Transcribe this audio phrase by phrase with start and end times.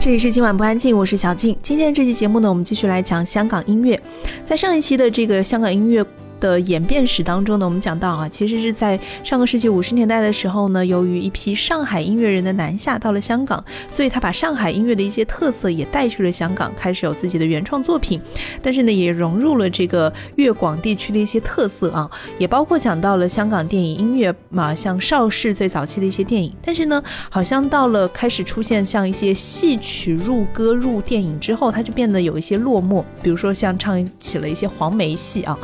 [0.00, 1.56] 这里是今晚不安静，我是小静。
[1.60, 4.00] 今天这期节目呢，我们继续来讲香港音乐。
[4.44, 6.06] 在上一期的这个香港音乐。
[6.40, 18.20] 的演变史当中呢，我们讲到啊，其实是在上个世纪五十年代的时候呢，由于一批上海音乐人的南下到了香港，所以他把上海音乐的一些特色也带去了香港，开始有自己的原创作品。
[18.62, 22.08] 但是呢，也融入了这个粤广地区的一些特色啊，
[22.38, 26.54] 也包括讲到了香港电影音乐嘛，像邵氏最早期的一些电影。
[26.62, 33.04] 但是呢，好像到了开始出现像一些戏曲入歌入电影之后，它就变得有一些落寞。
[33.22, 35.58] 比如说像唱起了一些黄梅戏啊，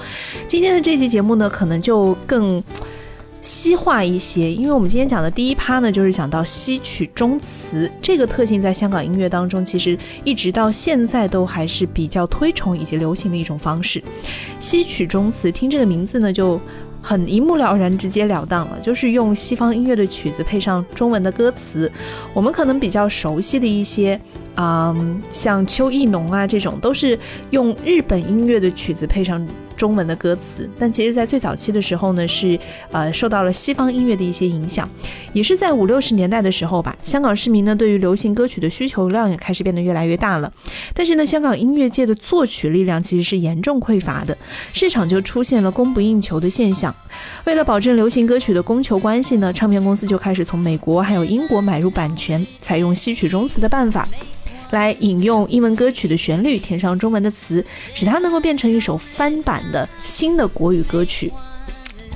[0.49, 0.64] 今。
[0.65, 2.65] 今天的这期节目呢，可能就更
[3.43, 14.03] 西化一些，因为我们今天讲的第一趴呢，就是讲到西曲中词这个特性，在香港音乐当中，其实一直到现在都还是比较推崇以及流行的一种方式。
[14.59, 16.59] 西曲中词，听这个名字呢，就
[17.03, 21.93] 很一目了然、直截了当了，就是用西方音乐的曲子配上中文的歌词。
[22.33, 24.19] 我们可能比较熟悉的一些，
[24.57, 27.19] 嗯，像秋意浓啊这种，都是
[27.51, 29.47] 用日本音乐的曲子配上。
[29.77, 32.59] 中文的歌词，但其实，在最早期的时候呢，是
[32.91, 34.89] 呃受到了西方音乐的一些影响，
[35.33, 36.97] 也是在五六十年代的时候吧。
[37.03, 40.53] 香港市民呢，对于流行歌曲的需求量也开始变得越来越大了。
[40.95, 44.37] 但是呢，香港音乐界的作曲力量其实是严重匮乏的，
[44.73, 46.95] 市场就出现了供不应求的现象。
[47.45, 54.09] 为了保证流行歌曲的供求关系呢，唱片公司就开始从美国还有英国买入版权，采用吸取中词的办法。
[54.71, 61.33] 来引用英文歌曲的旋律，填上中文的词，使它能够变成一首翻版的新的国语歌曲。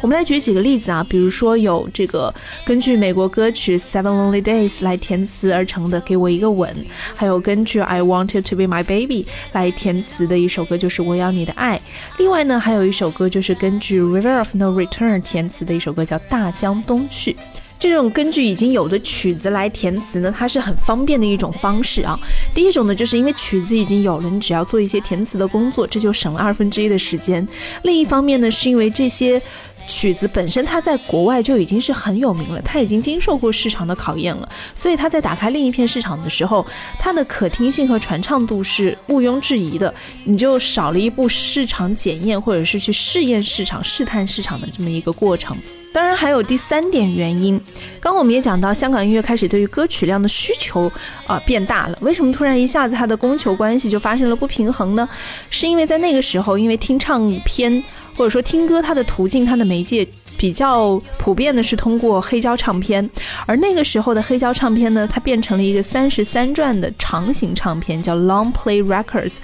[0.01, 2.33] 我们来举几个例子啊，比如说有这个
[2.65, 6.73] 根据美国歌曲《Seven Lonely Days》来填词而成的《给我一个吻》，
[7.17, 11.77] 还有根据《I Wanted to Be My Baby》来填词的一首歌就是《我要你的爱》。
[12.17, 17.33] 另外呢，还有一首歌就是根据《River of No Return》填词的一首歌叫《大江东去》。
[17.79, 22.19] 这种根据已经有的曲子来填词呢，它是很方便的一种方式啊。
[22.55, 27.47] 第一种呢，就是因为曲子已经有了，你只要做一些填词的工作，这就省了二分之一的时间。
[27.83, 29.41] 另一方面呢，是因为这些
[29.89, 36.65] 曲子本身它在国外就已经是很有名了，它已经经受过市场的考验了，所以它在打开另一片市场的时候，
[37.01, 39.93] 它的可听性和传唱度是毋庸置疑的，
[40.25, 45.57] 你就少了一步市场检验或者是去试验市场、试探市场的这么一个过程。
[45.91, 47.59] 当然还有第三点原因，
[47.99, 50.91] 刚刚我们也讲到，香港音乐开始对于歌曲量的需求
[51.27, 51.99] 啊变大了。
[52.03, 55.09] 为什么突然一下子它的供求关系就发生了不平衡呢？
[55.49, 57.83] 是因为在那个时候，因为听唱片
[58.19, 60.05] 或者说听歌，它的途径、它的媒介
[60.37, 63.09] 比较普遍的是通过黑胶唱片，
[63.47, 69.37] 而那个时候的黑胶唱片呢，它变成了一个三十三转的长形唱片，叫 Long Play Records。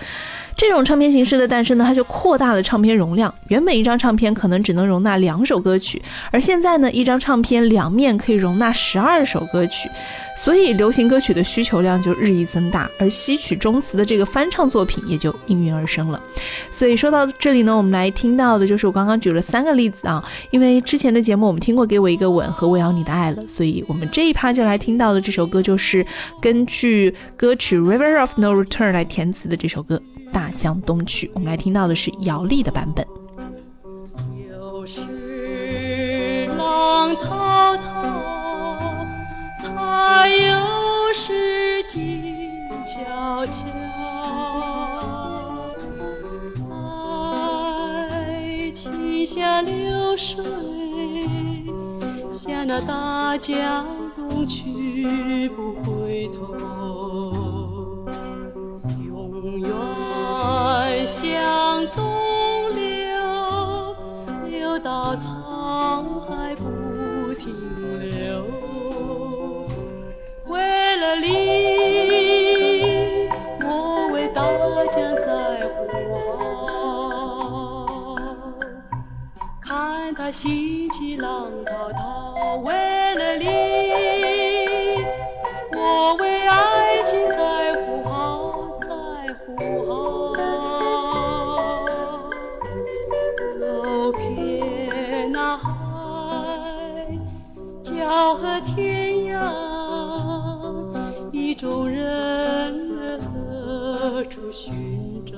[0.56, 3.32] 这种唱片形式的诞生呢，它就扩大了唱片容量。
[3.48, 6.00] 原本一张唱片可能只能容纳两首歌曲，
[6.30, 9.90] 而现在呢，一张唱片两面可以容纳十二首歌曲，
[10.36, 16.20] 所以流行歌曲的需求量就日益增大，而吸取中词的这个翻唱作品也就应运而生了。
[16.70, 26.06] 所以说到这里呢，我们来听到的就是我刚刚举了三个例子啊，因为之前的节目我们听过《给我一个吻》和《我要你的爱》了，所以我们这一趴就来听到的这首歌就是
[26.40, 30.00] 根据歌曲《River of No Return》来填词的这首歌。
[30.34, 33.06] 大江东去，我们来听到的是姚丽的版本。
[34.50, 37.84] 又是浪滔滔，
[39.62, 42.50] 它又是静
[42.84, 43.62] 悄悄。
[46.68, 50.44] 爱情像流水，
[52.28, 56.83] 向那大江东去不回头。
[61.06, 62.02] 向东
[62.74, 63.94] 流，
[64.48, 67.52] 流到沧海不停
[68.00, 68.46] 留。
[70.46, 70.60] 为
[70.96, 71.28] 了你，
[73.62, 74.42] 我为大
[74.94, 75.28] 江在
[75.68, 75.76] 呼
[76.54, 78.16] 号。
[79.60, 81.83] 看它兴起浪滔
[104.56, 105.36] 寻找？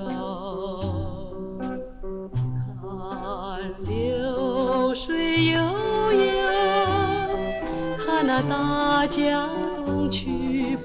[2.79, 5.57] 看流水悠
[6.13, 6.21] 悠，
[7.97, 9.49] 看那大江
[10.11, 10.77] 去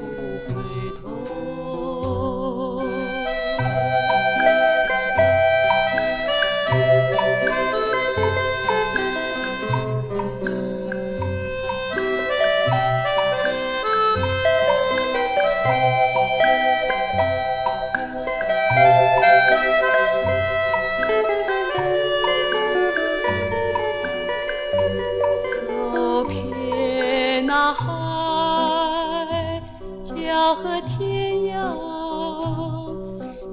[27.53, 29.63] 大海
[30.03, 31.77] 江河天涯？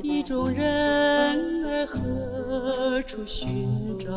[0.01, 4.07] 意中人儿何处寻找。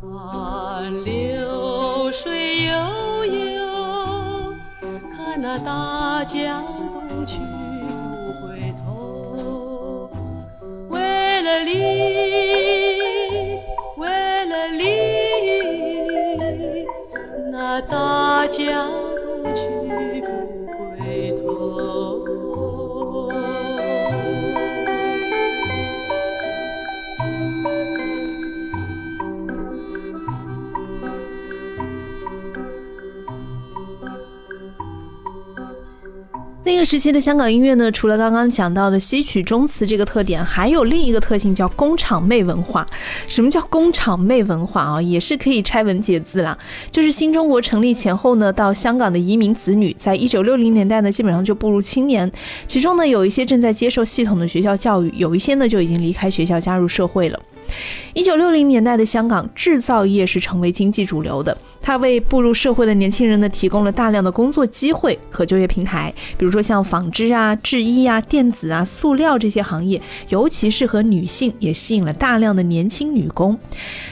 [0.00, 2.72] 看流水悠
[3.26, 4.54] 悠
[5.14, 6.64] 看那大江
[36.74, 42.84] 那个时期的香港音乐呢，除了刚刚讲到的西曲中词这个特点，还有另一个特性叫工厂妹文化。
[43.28, 45.00] 什么叫工厂妹文化啊？
[45.00, 46.58] 也是可以拆文解字啦。
[46.90, 52.28] 就是新中国成立前后呢，到香港的移民子女，在一九六零年代呢，基本上就步入青年，
[52.66, 57.38] 其中呢，有一些正在接受系统的学校教育，有一些呢就已经离开学校加入社会了。
[58.12, 66.14] 一九六零年代的香港，制造业是成为经济主流的，它为步入社会的年轻人呢提供了大量的工作机会和就业平台。
[66.38, 73.58] 比如说像纺织啊、制衣啊、电子啊、塑料这些行业，尤其适合女性，也吸引了大量的年轻女工。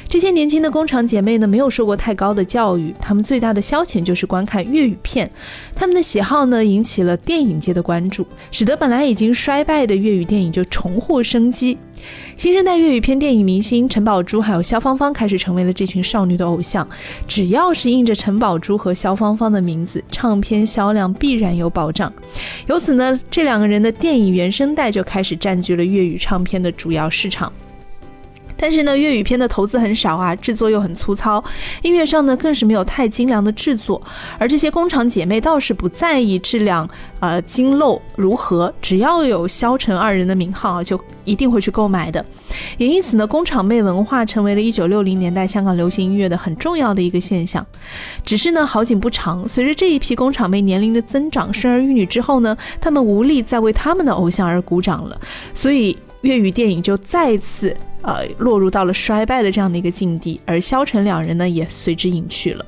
[0.08, 5.30] 这些年轻的工厂姐妹呢，没有受过太高的教育，她们最大的消遣就是观看粤语片。
[5.74, 11.78] 她们的喜好呢，引起了电影界的关注，使得本来已经衰败的粤语电影就重获生机。
[12.36, 16.86] 新生代粤语片电影明星陈宝珠还有萧芳芳开始成为了这群少女的偶像。
[17.26, 22.12] 只要是印着陈宝珠和萧芳芳的名字，唱片销量必然有保障。
[22.66, 27.52] 由此呢，这两个人的电影原声带就开始占据了粤语唱片的主要市场。
[28.62, 31.42] 但是呢，粤语片的投资很少啊，制作又很粗糙，
[31.82, 34.00] 音乐上呢更是没有太精良的制作。
[34.38, 36.88] 而这些工厂姐妹倒是不在意质量，
[37.18, 42.24] 呃，精漏如何，只要有萧晨二人的名号，就一定会去购买的。
[42.78, 47.66] 也因此呢，工厂妹文化成为了一九六零年代香港流行音乐的很重要的一个现象。
[48.24, 55.20] 只是呢，好景不长，随着这一批工厂妹年龄的增长，生儿育女之后呢，他们无力再为他们的偶像而鼓掌了，
[55.52, 57.76] 所以粤语电影就再次。
[58.02, 62.66] 呃，落入到了衰败的这样的一个境地，而萧晨两人呢也随之隐去了。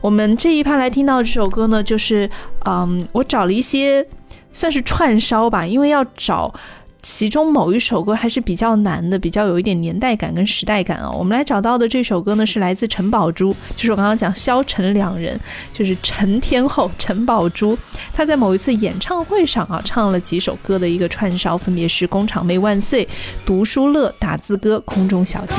[0.00, 2.28] 我们这一趴来听到这首歌呢，就是
[2.64, 4.06] 嗯，我找了一些
[4.52, 6.54] 算是串烧吧，因为要找。
[7.00, 11.10] 其中某一首歌还是比较难的，比较有一点年代感跟时代感啊。
[11.10, 15.38] 我们来找到的这首歌呢，是来自陈宝珠，就是我刚刚讲萧陈两人，
[15.72, 17.78] 就是陈天后陈宝珠。
[18.12, 23.04] 她在某一次演唱会上啊，唱了几首歌的一个串烧，分别是《工厂妹万岁》
[23.46, 25.54] 《读书乐》《打字歌》《空中小姐》。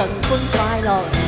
[0.00, 1.19] 尽欢快乐。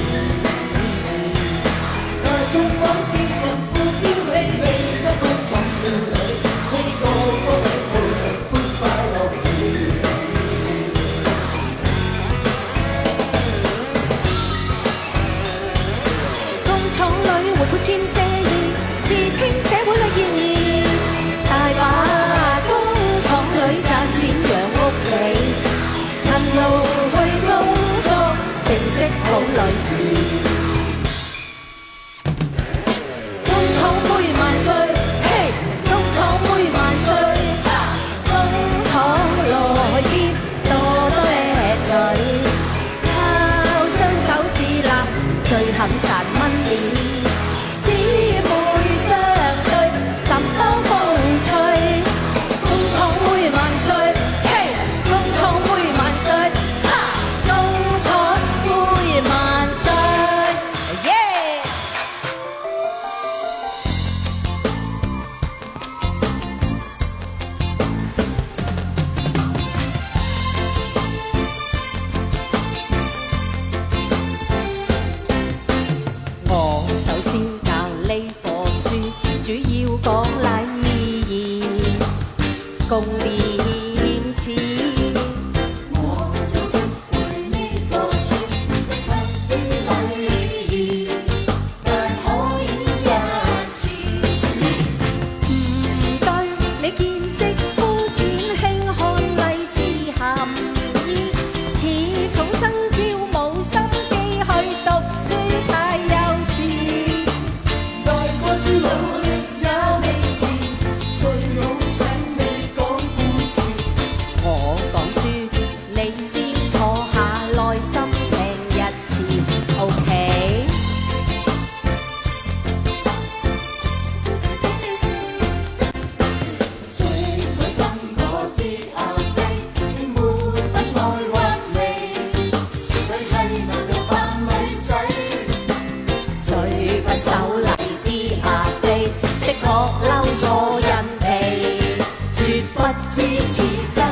[143.62, 144.11] 你在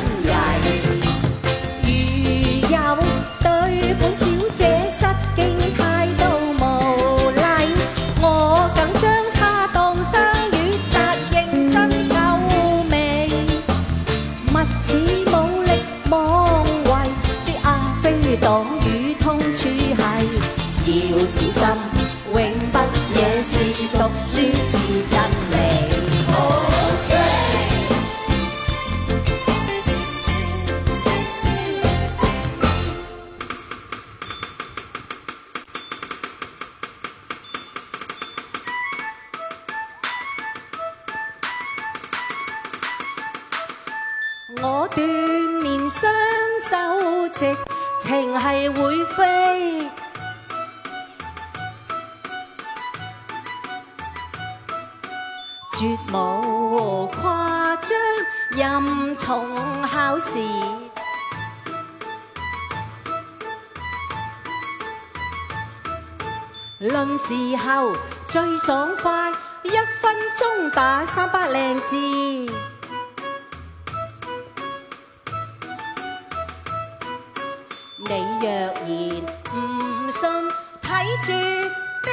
[44.63, 46.11] 我锻炼双
[46.69, 47.55] 手直，
[47.99, 49.89] 情系会飞。
[55.73, 57.97] 绝无夸张，
[58.51, 60.37] 任重考试。
[66.77, 67.95] 论时候
[68.27, 69.31] 最爽快，
[69.63, 69.69] 一
[70.01, 72.50] 分钟打三百靓字。
[78.03, 78.87] 你若然
[79.53, 80.29] 唔信，
[80.81, 80.87] 睇
[81.23, 81.31] 住
[82.03, 82.09] 边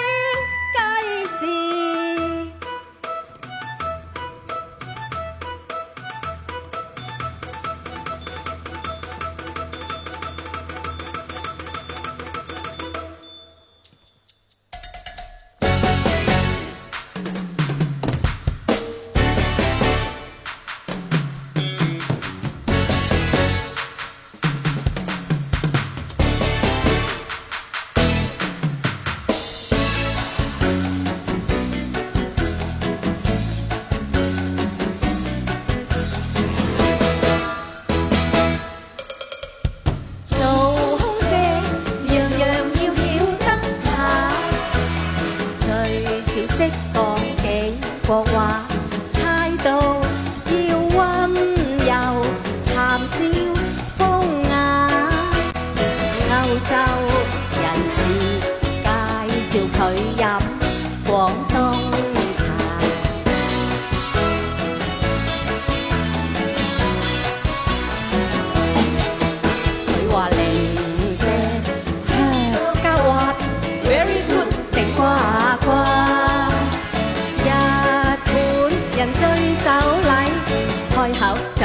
[0.75, 0.79] 街
[1.27, 1.78] 市。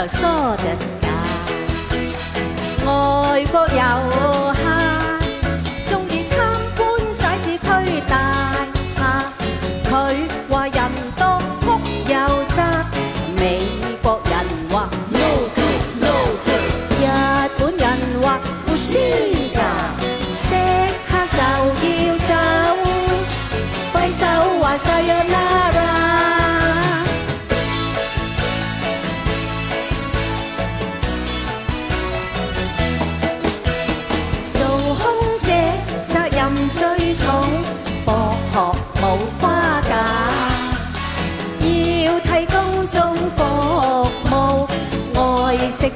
[0.04, 1.08] 就梳着架。
[2.86, 4.53] 外國遊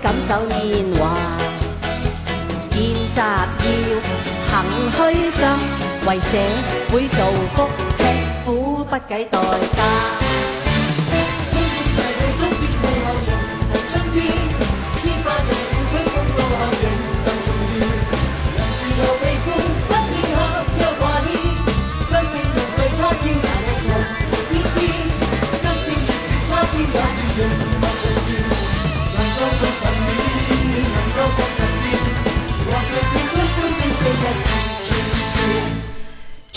[0.02, 1.18] 感受年华，
[2.70, 2.78] 见
[3.14, 3.22] 习要
[4.48, 4.54] 行
[4.92, 4.98] 虚
[5.32, 5.40] 心，
[6.06, 6.32] 为社
[6.92, 7.18] 会造
[7.56, 7.58] 福，
[7.98, 8.00] 吃
[8.46, 9.80] 苦不计代价。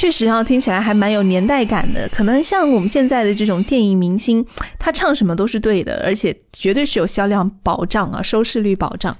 [0.00, 2.08] 确实啊，听起来还蛮有年代感的。
[2.08, 4.42] 可能像我们现在的这种电影明星，
[4.78, 9.14] 他唱什么都是对的，而且绝对是有销量保障啊，收视率保障。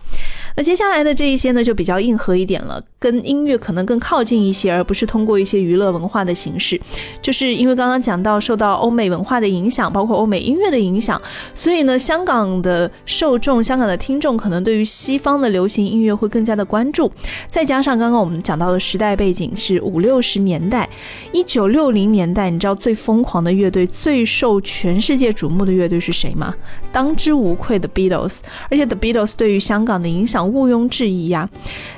[0.56, 6.80] 那接下来的这一些呢，就比较硬核一点了，跟音乐可能更靠近一些，而不是通过一些娱乐文化的形式。
[7.22, 11.20] 就是因为刚刚讲到受到欧美文化的影响，包括欧美音乐的影响，
[11.54, 17.10] 所以呢，香港的受众、香港的听众可能对于西方的流行音乐会更加的关注。
[17.48, 20.88] 再加上刚刚我们讲到的时代背景是五六十年代，
[21.32, 26.54] 一九六零年代，你知道最疯狂的乐队、最受全世界瞩目的乐队是谁吗？
[26.92, 31.48] 当之无愧的 Beatles，而且 The Beatles 对于香港的影响毋庸置疑呀、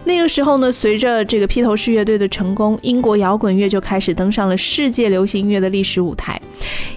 [0.04, 6.40] 那个时候呢，随着这个披头士乐队的成功，英国摇滚乐就开始登上了世界流行音乐的历史舞台。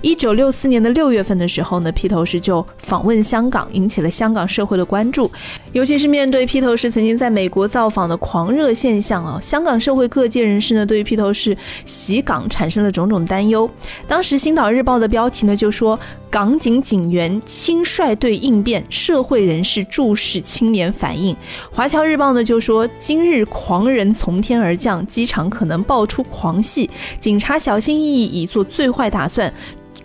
[0.01, 5.29] 一九六四年的六月份的时候呢，披头士就访问香港，引起了香港社会的关注。
[5.75, 13.69] 尤其是面对披头士曾经在美国造访的狂热现象啊，香港社会各界人士呢对于披头士袭港产生了种种担忧。
[14.07, 15.99] 当时《星岛日报》的标题呢就说
[16.31, 21.35] ：“港警警员亲率队应变，社会人士注视青年反应。”
[21.73, 26.89] 《华侨日报》呢就说：“今日狂人从天而降，机场可能爆出狂戏，
[27.19, 29.53] 警察小心翼翼，以做最坏打算。”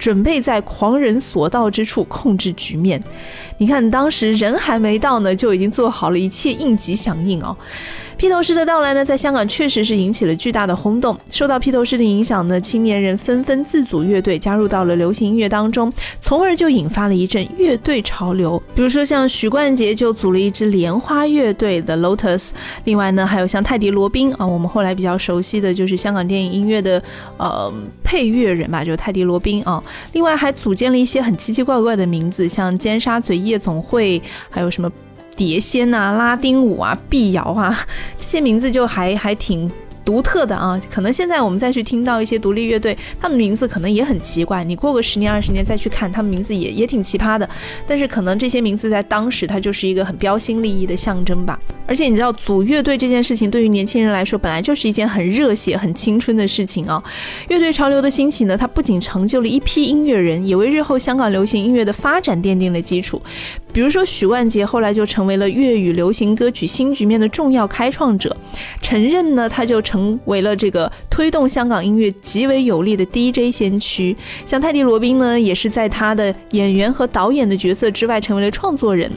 [0.01, 3.01] 准备在狂人所到之处控制局面。
[3.59, 7.55] 你看，当时人还没到呢，就已经做好了一切应急响应啊。
[8.21, 11.19] 披头士的到来呢，在香港确实是引起了巨大的轰动。
[11.31, 18.63] 受到披头士的影响呢，青年人纷纷自组乐队，加入到了流行音乐当中，从而就引发了一阵乐队潮流。
[18.75, 22.51] 比如说像许冠杰就组了一支莲花乐队 The Lotus，
[22.85, 27.03] 另外呢，还有像泰迪罗宾啊，我们后来比较熟悉的就是香港电影音乐的
[27.39, 27.73] 呃
[28.05, 29.83] 配乐人吧，就是泰迪罗宾啊。
[30.13, 34.93] 另外还组建了一些很奇奇怪怪的名字，像尖沙咀夜总会，还有什么。
[35.37, 37.77] 碟仙啊、拉丁舞啊、碧瑶啊，
[38.19, 39.71] 这些名字就还还挺
[40.05, 40.81] 独特的啊。
[40.91, 44.65] 可能现在我们再去听到一些独立乐队，他们名字可能也很奇怪。
[44.65, 47.49] 你过个十年二十年再去看，他们名字也也挺奇葩的。
[47.87, 51.59] 但是可能这些名字在当时，它就是一个很标新立异的象征吧。
[51.87, 57.03] 而且你知道，组乐队这件事情对于年轻人来说，本来就是一件很热血、很青春的事情啊。
[57.49, 63.21] 乐队潮流的兴起呢，它不仅成就了一批音乐人，也为日后香港流行音乐的发展奠定了基础。
[63.73, 68.37] 比如说，许冠杰后来就成为了粤语流行歌曲新局面的重要开创者。
[68.83, 74.17] 陈任呢，他就成为了这个推动香港音乐极为有力的 DJ 先驱。
[74.45, 79.09] 像泰迪罗宾呢，也是在他的演员和导演的角色之外，成为了创作人。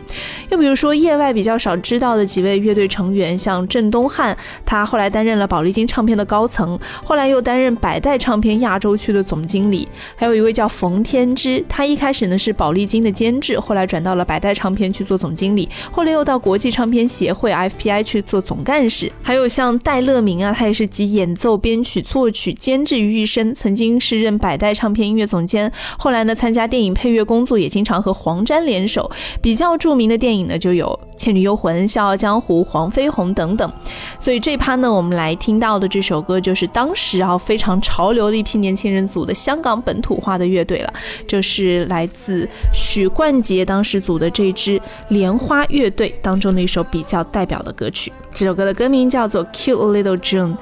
[0.49, 9.87] 又比如说，业外比较少知道的几位乐队成员，像郑东汉，他后来担任了宝丽金唱片的高层，后来又担任百代唱片亚洲区的总经理。
[10.15, 14.42] 还有一位叫冯天之，他一开始呢是宝丽金的监制，后来转到了百。
[14.43, 19.09] 代唱片去做总经理，后来又到国际唱片协会 FPI 去做总干事。
[19.21, 25.71] 还有像戴乐明啊，他也是集演奏、编曲、作曲、监制于一身，曾经是任百代唱片音乐总监。
[25.97, 29.09] 后来呢，参加电影配乐工作，也经常和黄沾联手。
[29.41, 33.71] 比较著名的电影呢，就有《倩女幽魂》《笑傲江湖》《黄飞鸿》等等。
[34.19, 40.93] 所以这趴呢，我们来听到的这首歌，就是当时啊非常潮流的一批年轻人组的香港本土化的乐队了。
[41.25, 44.32] 这是来自许冠杰当时组的。
[44.33, 50.53] 这一支莲花乐队当中的一首比较代表的歌曲，这首歌的歌名叫做《Cute Little June》。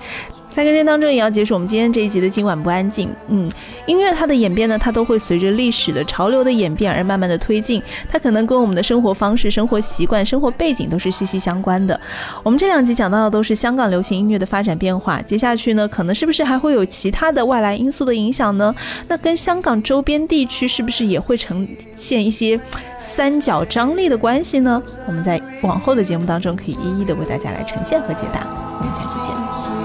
[0.54, 3.10] 在歌声当中也要结束我们今天这一集的今晚不安静。
[3.30, 3.50] 嗯，
[3.86, 12.00] 音乐它的演变呢，它都会随着历史的潮流的演变而慢慢的推进，它可能跟我们的生活方式、生活习惯、生活背景都是息息相关的。
[12.44, 18.76] 我们这两集讲到的都是香港流行音乐的发展变化，接下去呢，可能是不是还会有其他的外来因素的影响呢？
[19.08, 22.60] 那跟香港周边地区是不是也会呈现一些
[23.00, 24.84] 三角张力的关系呢？
[25.08, 28.46] 我们在往后的节目当中可以一一的为大家来呈现和解答。
[28.80, 29.81] 我们下期见。